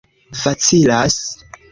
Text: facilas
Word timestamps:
facilas 0.43 1.15